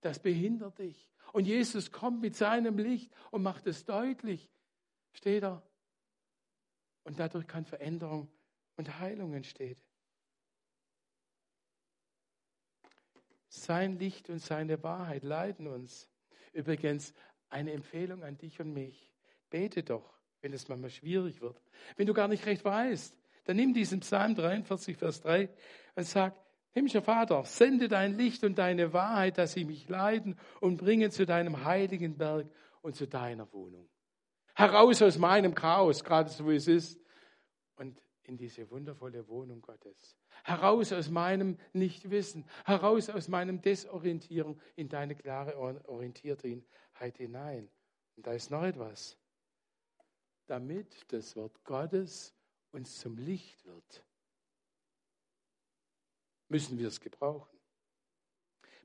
[0.00, 1.10] Das behindert dich.
[1.32, 4.48] Und Jesus kommt mit seinem Licht und macht es deutlich.
[5.12, 5.68] Steht er.
[7.02, 8.30] Und dadurch kann Veränderung
[8.76, 9.80] und Heilung entstehen.
[13.62, 16.10] Sein Licht und seine Wahrheit leiten uns.
[16.52, 17.14] Übrigens,
[17.48, 19.12] eine Empfehlung an dich und mich.
[19.50, 21.60] Bete doch, wenn es manchmal schwierig wird.
[21.96, 25.48] Wenn du gar nicht recht weißt, dann nimm diesen Psalm 43, Vers 3
[25.94, 26.34] und sag,
[26.72, 31.24] Himmlischer Vater, sende dein Licht und deine Wahrheit, dass sie mich leiden und bringen zu
[31.24, 32.50] deinem heiligen Berg
[32.82, 33.88] und zu deiner Wohnung.
[34.54, 37.00] Heraus aus meinem Chaos, gerade so wie es ist,
[37.76, 44.88] und in diese wundervolle Wohnung Gottes heraus aus meinem Nichtwissen, heraus aus meinem Desorientierung in
[44.88, 47.68] deine klare Orientiertheit hinein.
[48.16, 49.18] Und da ist noch etwas.
[50.48, 52.32] damit das Wort Gottes
[52.70, 54.04] uns zum Licht wird.
[56.46, 57.58] Müssen wir es gebrauchen.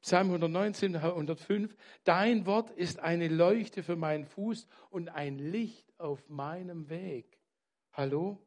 [0.02, 6.28] Psalm 119, 105, Dein Wort ist eine Leuchte für meinen Fuß und ein Licht auf
[6.30, 7.40] meinem Weg.
[7.94, 8.44] Hallo?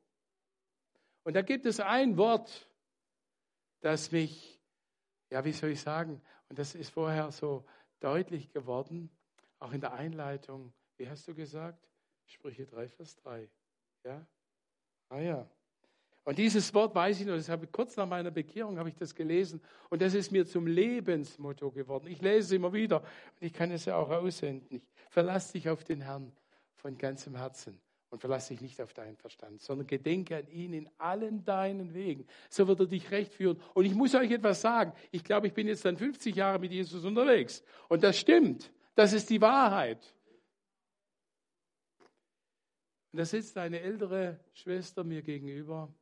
[1.24, 2.68] Und da gibt es ein Wort,
[3.80, 4.60] das mich,
[5.30, 7.64] ja, wie soll ich sagen, und das ist vorher so
[8.00, 9.10] deutlich geworden,
[9.58, 10.72] auch in der Einleitung.
[10.96, 11.88] Wie hast du gesagt?
[12.26, 13.48] Sprüche 3, Vers 3.
[14.04, 14.26] Ja?
[15.08, 15.50] Ah ja.
[16.24, 18.94] Und dieses Wort weiß ich noch, das habe ich kurz nach meiner Bekehrung habe ich
[18.94, 19.60] das gelesen
[19.90, 22.06] und das ist mir zum Lebensmotto geworden.
[22.06, 24.80] Ich lese es immer wieder und ich kann es ja auch aussenden.
[25.10, 26.32] Verlass dich auf den Herrn
[26.76, 27.78] von ganzem Herzen
[28.14, 32.28] und verlass dich nicht auf deinen Verstand, sondern gedenke an ihn in allen deinen Wegen.
[32.48, 33.60] So wird er dich recht führen.
[33.74, 34.92] Und ich muss euch etwas sagen.
[35.10, 37.64] Ich glaube, ich bin jetzt dann 50 Jahre mit Jesus unterwegs.
[37.88, 38.72] Und das stimmt.
[38.94, 40.14] Das ist die Wahrheit.
[43.10, 45.92] Und da sitzt eine ältere Schwester mir gegenüber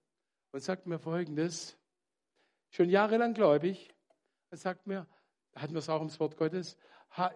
[0.50, 1.78] und sagt mir Folgendes,
[2.68, 3.88] schon jahrelang gläubig,
[4.50, 5.06] und sagt mir,
[5.52, 6.76] da hatten wir es auch ums Wort Gottes,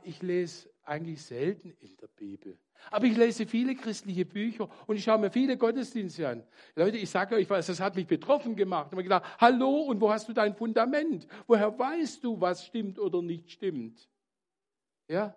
[0.04, 2.58] ich lese eigentlich selten in der Bibel.
[2.90, 6.46] Aber ich lese viele christliche Bücher und ich schaue mir viele Gottesdienste an.
[6.74, 8.88] Leute, ich sage euch was, das hat mich betroffen gemacht.
[8.88, 11.26] Ich habe gedacht, hallo, und wo hast du dein Fundament?
[11.46, 14.08] Woher weißt du, was stimmt oder nicht stimmt?
[15.08, 15.34] Ja?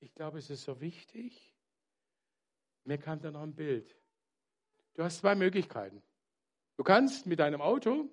[0.00, 1.54] Ich glaube, es ist so wichtig.
[2.84, 3.96] Mir kam da noch ein Bild.
[4.94, 6.02] Du hast zwei Möglichkeiten.
[6.76, 8.08] Du kannst mit deinem Auto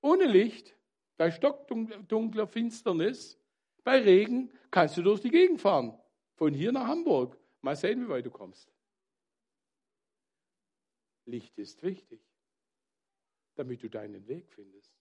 [0.00, 0.74] ohne Licht,
[1.16, 3.38] bei stockdunkler Finsternis,
[3.84, 5.98] bei Regen, kannst du durch die Gegend fahren.
[6.34, 7.38] Von hier nach Hamburg.
[7.62, 8.70] Mal sehen, wie weit du kommst.
[11.24, 12.20] Licht ist wichtig,
[13.54, 14.92] damit du deinen Weg findest.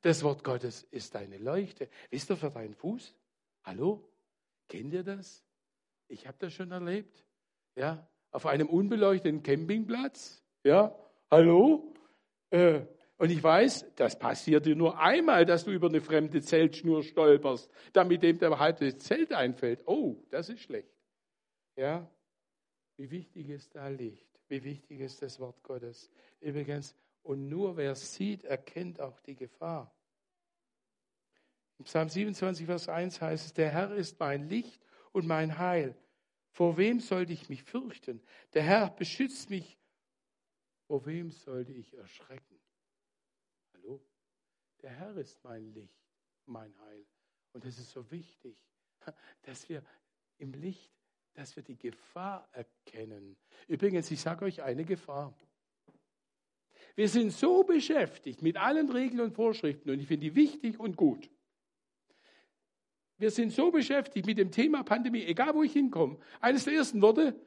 [0.00, 1.88] Das Wort Gottes ist deine Leuchte.
[2.10, 3.14] Wisst ihr für deinen Fuß?
[3.64, 4.08] Hallo?
[4.68, 5.44] Kennt ihr das?
[6.08, 7.24] Ich habe das schon erlebt.
[7.74, 10.96] Ja, auf einem unbeleuchteten Campingplatz ja,
[11.28, 11.92] hallo?
[12.50, 12.82] Äh,
[13.18, 17.70] und ich weiß, das passiert dir nur einmal, dass du über eine fremde Zeltschnur stolperst,
[17.92, 19.82] damit dem der halbe Zelt einfällt.
[19.86, 20.92] Oh, das ist schlecht.
[21.76, 22.10] Ja,
[22.96, 24.28] wie wichtig ist da Licht?
[24.48, 26.10] Wie wichtig ist das Wort Gottes?
[26.40, 29.94] Übrigens, und nur wer sieht, erkennt auch die Gefahr.
[31.78, 35.96] Im Psalm 27, Vers 1 heißt es, der Herr ist mein Licht und mein Heil.
[36.50, 38.20] Vor wem sollte ich mich fürchten?
[38.52, 39.78] Der Herr beschützt mich
[40.92, 42.61] vor wem sollte ich erschrecken?
[44.82, 46.02] Der Herr ist mein Licht,
[46.46, 47.06] mein Heil.
[47.52, 48.56] Und es ist so wichtig,
[49.42, 49.82] dass wir
[50.38, 50.90] im Licht,
[51.34, 53.36] dass wir die Gefahr erkennen.
[53.68, 55.34] Übrigens, ich sage euch eine Gefahr.
[56.94, 60.96] Wir sind so beschäftigt mit allen Regeln und Vorschriften und ich finde die wichtig und
[60.96, 61.30] gut.
[63.16, 66.18] Wir sind so beschäftigt mit dem Thema Pandemie, egal wo ich hinkomme.
[66.40, 67.40] Eines der ersten Worte,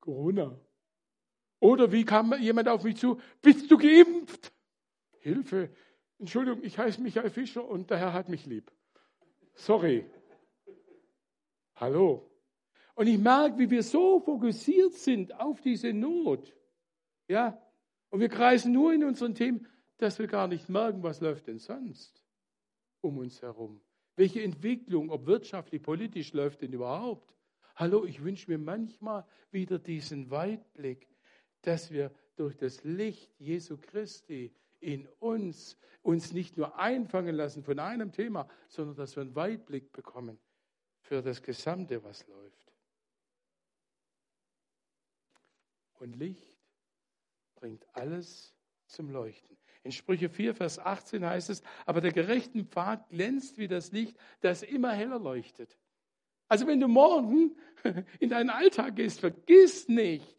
[0.00, 0.58] Corona.
[1.60, 3.20] Oder wie kam jemand auf mich zu?
[3.40, 4.52] Bist du geimpft?
[5.20, 5.70] Hilfe.
[6.22, 8.70] Entschuldigung, ich heiße Michael Fischer und der Herr hat mich lieb.
[9.54, 10.08] Sorry.
[11.74, 12.30] Hallo.
[12.94, 16.54] Und ich merke, wie wir so fokussiert sind auf diese Not.
[17.26, 17.60] Ja.
[18.10, 21.58] Und wir kreisen nur in unseren Themen, dass wir gar nicht merken, was läuft denn
[21.58, 22.24] sonst
[23.00, 23.80] um uns herum.
[24.14, 27.34] Welche Entwicklung, ob wirtschaftlich, politisch läuft denn überhaupt?
[27.74, 31.08] Hallo, ich wünsche mir manchmal wieder diesen Weitblick,
[31.62, 37.78] dass wir durch das Licht Jesu Christi in uns uns nicht nur einfangen lassen von
[37.78, 40.38] einem Thema, sondern dass wir einen Weitblick bekommen
[41.00, 42.72] für das Gesamte, was läuft.
[45.94, 46.58] Und Licht
[47.54, 48.54] bringt alles
[48.86, 49.56] zum Leuchten.
[49.84, 54.16] In Sprüche 4, Vers 18 heißt es, aber der gerechten Pfad glänzt wie das Licht,
[54.40, 55.78] das immer heller leuchtet.
[56.48, 57.56] Also wenn du morgen
[58.20, 60.36] in deinen Alltag gehst, vergiss nicht,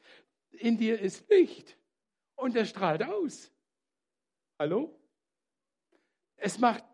[0.51, 1.77] in dir ist Licht
[2.35, 3.51] und er strahlt aus.
[4.63, 4.97] Hallo?
[6.37, 6.85] Es macht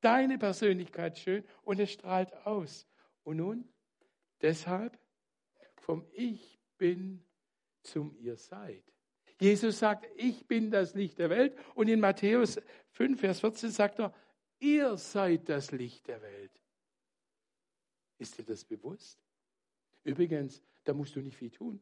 [0.00, 2.88] deine Persönlichkeit schön und es strahlt aus.
[3.22, 3.72] Und nun,
[4.40, 4.98] deshalb
[5.76, 7.24] vom Ich bin
[7.84, 8.82] zum Ihr seid.
[9.40, 11.56] Jesus sagt, ich bin das Licht der Welt.
[11.76, 14.12] Und in Matthäus 5, Vers 14 sagt er,
[14.58, 16.60] ihr seid das Licht der Welt.
[18.18, 19.24] Ist dir das bewusst?
[20.02, 21.80] Übrigens, da musst du nicht viel tun.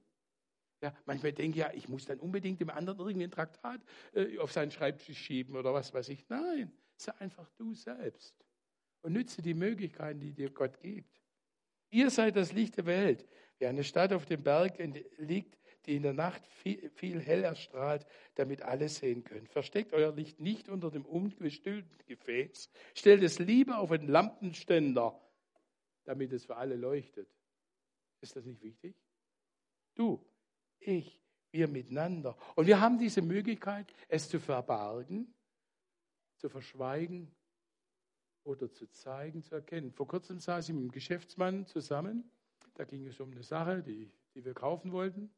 [0.83, 3.81] Ja, manchmal denke ich, ja, ich muss dann unbedingt dem anderen irgendwie ein Traktat
[4.14, 6.29] äh, auf seinen Schreibtisch schieben oder was weiß ich.
[6.29, 8.35] Nein, sei einfach du selbst
[9.03, 11.23] und nütze die Möglichkeiten, die dir Gott gibt.
[11.90, 14.79] Ihr seid das Licht der Welt, wie eine Stadt auf dem Berg
[15.18, 19.47] liegt, die in der Nacht viel, viel heller strahlt, damit alle sehen können.
[19.47, 25.21] Versteckt euer Licht nicht unter dem umgestülpten Gefäß, stellt es lieber auf einen Lampenständer,
[26.05, 27.29] damit es für alle leuchtet.
[28.21, 28.97] Ist das nicht wichtig?
[29.95, 30.25] Du,
[30.85, 32.37] ich, wir miteinander.
[32.55, 35.35] Und wir haben diese Möglichkeit, es zu verbargen,
[36.38, 37.31] zu verschweigen
[38.45, 39.92] oder zu zeigen, zu erkennen.
[39.92, 42.31] Vor kurzem saß ich mit einem Geschäftsmann zusammen.
[42.75, 45.31] Da ging es um eine Sache, die, die wir kaufen wollten.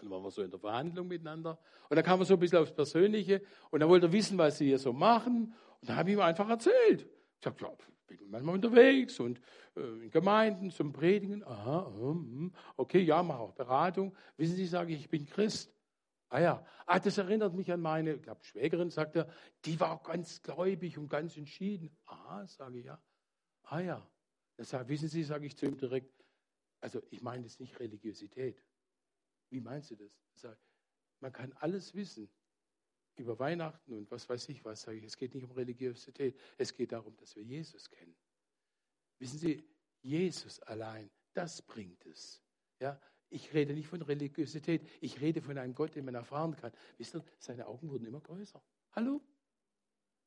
[0.00, 1.58] Dann waren wir so in der Verhandlung miteinander.
[1.88, 3.42] Und dann kam er so ein bisschen aufs Persönliche.
[3.70, 5.54] Und dann wollte er wissen, was sie hier so machen.
[5.80, 7.08] Und dann habe ich ihm einfach erzählt.
[7.40, 9.40] Ich ja, ich bin manchmal unterwegs und
[9.76, 11.42] äh, in Gemeinden zum Predigen.
[11.44, 14.16] Aha, uh, okay, ja, mache auch Beratung.
[14.36, 15.72] Wissen Sie, sage ich, ich bin Christ.
[16.28, 19.28] Ah ja, ah, das erinnert mich an meine, ich glaube, Schwägerin, sagt er,
[19.64, 21.96] die war ganz gläubig und ganz entschieden.
[22.06, 23.00] Aha, sage ich, ja.
[23.62, 24.10] Ah ja.
[24.56, 26.24] Das sagt, wissen Sie, sage ich zu ihm direkt,
[26.80, 28.62] also ich meine jetzt nicht Religiosität.
[29.50, 30.18] Wie meinst du das?
[30.34, 30.58] Sag,
[31.20, 32.28] man kann alles wissen
[33.20, 34.82] über Weihnachten und was weiß ich was.
[34.82, 36.38] Sage ich, es geht nicht um Religiosität.
[36.56, 38.16] Es geht darum, dass wir Jesus kennen.
[39.18, 39.64] Wissen Sie,
[40.02, 42.42] Jesus allein, das bringt es.
[42.80, 44.86] Ja, ich rede nicht von Religiosität.
[45.00, 46.72] Ich rede von einem Gott, den man erfahren kann.
[46.98, 48.62] Wisst ihr, seine Augen wurden immer größer.
[48.92, 49.20] Hallo?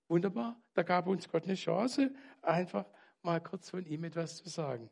[0.08, 0.62] Wunderbar.
[0.74, 2.86] Da gab uns Gott eine Chance, einfach
[3.22, 4.90] mal kurz von ihm etwas zu sagen.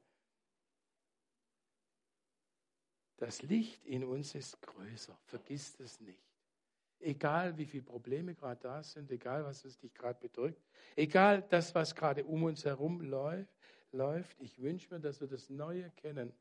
[3.18, 5.18] Das Licht in uns ist größer.
[5.26, 6.24] Vergiss es nicht.
[7.00, 10.62] Egal wie viele Probleme gerade da sind, egal was es dich gerade bedrückt,
[10.96, 15.92] egal das, was gerade um uns herum läuft, ich wünsche mir, dass wir das Neue
[15.92, 16.34] kennen.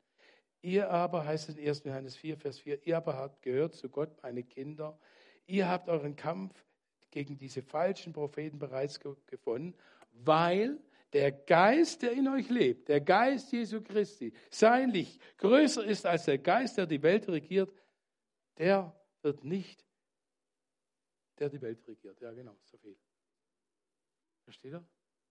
[0.61, 1.83] Ihr aber, heißt es in 1.
[1.83, 4.99] Johannes 4, Vers 4, ihr aber habt gehört zu Gott, meine Kinder.
[5.45, 6.65] Ihr habt euren Kampf
[7.11, 9.75] gegen diese falschen Propheten bereits gewonnen,
[10.11, 10.79] weil
[11.13, 16.25] der Geist, der in euch lebt, der Geist Jesu Christi, sein Licht größer ist als
[16.25, 17.71] der Geist, der die Welt regiert,
[18.57, 19.85] der wird nicht,
[21.39, 22.19] der die Welt regiert.
[22.21, 22.97] Ja, genau, so viel.
[24.43, 24.87] Versteht ihr?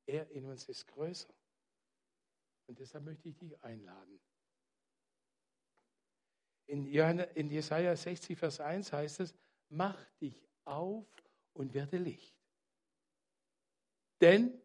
[0.06, 1.32] Er in uns ist größer.
[2.66, 4.20] Und deshalb möchte ich dich einladen.
[6.66, 9.34] In, in Jesaja 60, Vers 1 heißt es:
[9.68, 11.06] Mach dich auf
[11.52, 12.36] und werde Licht.
[14.20, 14.60] Denn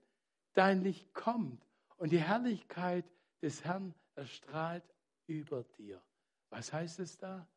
[0.54, 1.63] dein Licht kommt
[1.97, 3.06] und die Herrlichkeit
[3.41, 4.84] des Herrn erstrahlt
[5.27, 6.01] über dir.
[6.49, 7.47] Was heißt es da?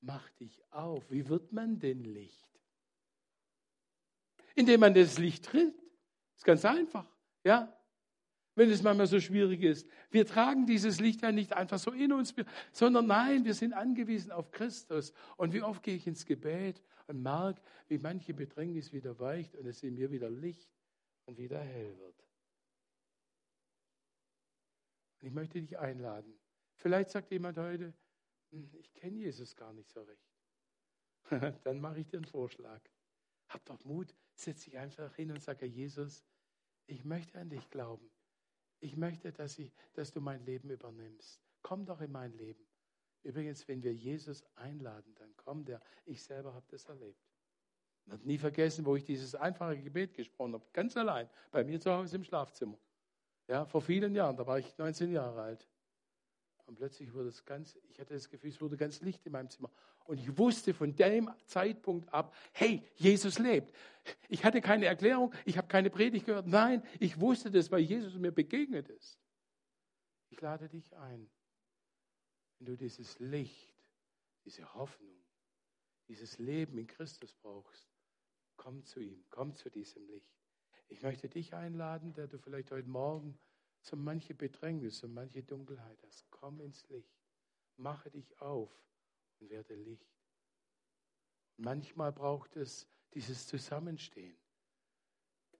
[0.00, 1.10] Mach dich auf.
[1.10, 2.55] Wie wird man denn Licht?
[4.56, 5.74] Indem man das Licht tritt.
[5.76, 7.06] Das ist ganz einfach.
[7.44, 7.72] Ja?
[8.56, 9.86] Wenn es manchmal so schwierig ist.
[10.10, 12.34] Wir tragen dieses Licht ja nicht einfach so in uns,
[12.72, 15.12] sondern nein, wir sind angewiesen auf Christus.
[15.36, 19.66] Und wie oft gehe ich ins Gebet und merke, wie manche Bedrängnis wieder weicht und
[19.66, 20.70] es in mir wieder Licht
[21.26, 22.24] und wieder hell wird.
[25.20, 26.34] Und ich möchte dich einladen.
[26.76, 27.92] Vielleicht sagt jemand heute,
[28.50, 30.32] hm, ich kenne Jesus gar nicht so recht.
[31.64, 32.80] Dann mache ich dir einen Vorschlag.
[33.48, 36.24] Hab doch Mut, setz dich einfach hin und sage, Jesus,
[36.86, 38.10] ich möchte an dich glauben.
[38.80, 41.40] Ich möchte, dass, ich, dass du mein Leben übernimmst.
[41.62, 42.64] Komm doch in mein Leben.
[43.22, 45.80] Übrigens, wenn wir Jesus einladen, dann kommt er.
[46.04, 47.26] Ich selber habe das erlebt.
[48.04, 51.80] Ich habe nie vergessen, wo ich dieses einfache Gebet gesprochen habe, ganz allein, bei mir
[51.80, 52.78] zu Hause im Schlafzimmer.
[53.48, 55.68] Ja, vor vielen Jahren, da war ich 19 Jahre alt.
[56.66, 59.48] Und plötzlich wurde es ganz, ich hatte das Gefühl, es wurde ganz Licht in meinem
[59.48, 59.70] Zimmer.
[60.04, 63.72] Und ich wusste von dem Zeitpunkt ab, hey, Jesus lebt.
[64.28, 66.46] Ich hatte keine Erklärung, ich habe keine Predigt gehört.
[66.46, 69.18] Nein, ich wusste das, weil Jesus mir begegnet ist.
[70.28, 71.30] Ich lade dich ein,
[72.58, 73.74] wenn du dieses Licht,
[74.44, 75.16] diese Hoffnung,
[76.08, 77.88] dieses Leben in Christus brauchst,
[78.56, 80.34] komm zu ihm, komm zu diesem Licht.
[80.88, 83.38] Ich möchte dich einladen, der du vielleicht heute Morgen
[83.86, 86.28] so manche Bedrängnis, so manche Dunkelheit hast.
[86.30, 87.14] Komm ins Licht.
[87.76, 88.70] Mache dich auf
[89.38, 90.10] und werde Licht.
[91.56, 94.36] Manchmal braucht es dieses Zusammenstehen.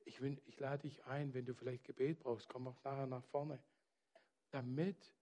[0.05, 3.25] Ich, will, ich lade dich ein, wenn du vielleicht Gebet brauchst, komm auch nachher nach
[3.25, 3.62] vorne,
[4.51, 5.12] damit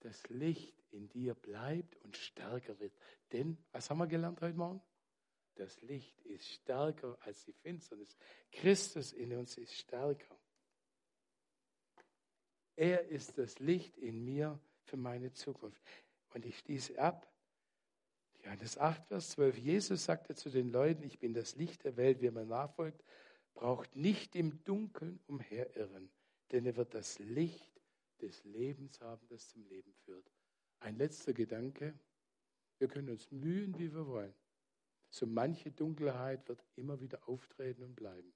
[0.00, 2.94] das Licht in dir bleibt und stärker wird.
[3.32, 4.80] Denn, was haben wir gelernt heute Morgen?
[5.56, 8.16] Das Licht ist stärker als die Finsternis.
[8.50, 10.37] Christus in uns ist stärker.
[12.78, 15.82] Er ist das Licht in mir für meine Zukunft.
[16.32, 17.28] Und ich schließe ab.
[18.44, 19.58] Johannes 8, Vers 12.
[19.58, 22.18] Jesus sagte zu den Leuten, ich bin das Licht der Welt.
[22.20, 23.02] Wer mir nachfolgt,
[23.54, 26.08] braucht nicht im Dunkeln umherirren,
[26.52, 27.80] denn er wird das Licht
[28.20, 30.30] des Lebens haben, das zum Leben führt.
[30.78, 31.98] Ein letzter Gedanke.
[32.78, 34.34] Wir können uns mühen, wie wir wollen.
[35.10, 38.32] So manche Dunkelheit wird immer wieder auftreten und bleiben.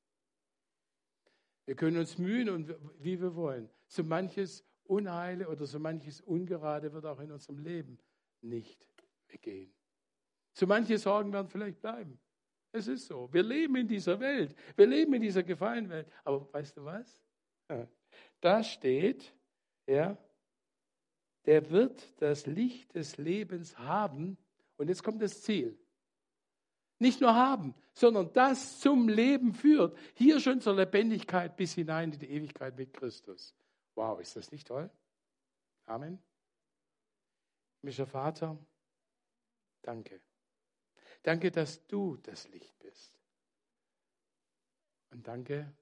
[1.64, 3.68] Wir können uns mühen und wie wir wollen.
[3.86, 7.98] So manches Unheile oder so manches Ungerade wird auch in unserem Leben
[8.40, 8.84] nicht
[9.28, 9.72] weggehen.
[10.52, 12.18] So manche Sorgen werden vielleicht bleiben.
[12.72, 13.32] Es ist so.
[13.32, 14.54] Wir leben in dieser Welt.
[14.76, 16.08] Wir leben in dieser gefallenen Welt.
[16.24, 17.22] Aber weißt du was?
[18.40, 19.34] Da steht,
[19.86, 20.16] ja,
[21.46, 24.36] der wird das Licht des Lebens haben.
[24.76, 25.78] Und jetzt kommt das Ziel.
[26.98, 29.96] Nicht nur haben, sondern das zum Leben führt.
[30.14, 33.54] Hier schon zur Lebendigkeit bis hinein in die Ewigkeit mit Christus.
[33.94, 34.90] Wow, ist das nicht toll?
[35.86, 36.18] Amen.
[37.82, 38.56] Mischer Vater,
[39.82, 40.20] danke.
[41.22, 43.18] Danke, dass du das Licht bist.
[45.10, 45.72] Und danke,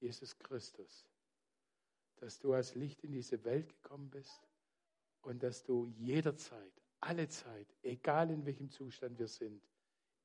[0.00, 1.06] Jesus Christus,
[2.16, 4.48] dass du als Licht in diese Welt gekommen bist
[5.22, 9.62] und dass du jederzeit, alle Zeit, egal in welchem Zustand wir sind,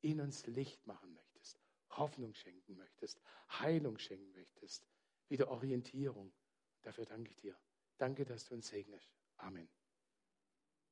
[0.01, 4.87] in uns Licht machen möchtest, Hoffnung schenken möchtest, Heilung schenken möchtest,
[5.27, 6.33] wieder Orientierung.
[6.81, 7.57] Dafür danke ich dir.
[7.97, 9.13] Danke, dass du uns segnest.
[9.37, 9.69] Amen.